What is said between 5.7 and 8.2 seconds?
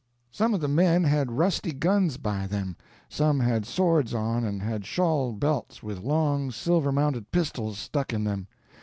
with long, silver mounted pistols stuck